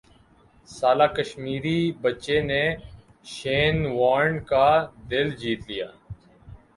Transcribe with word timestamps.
سالہ 0.69 1.07
کشمیری 1.17 1.79
بچے 2.01 2.37
نے 2.49 2.63
شین 3.33 3.77
وارن 3.97 4.35
کا 4.49 4.67
دل 5.09 5.27
جیت 5.41 5.61
لیا 5.69 5.87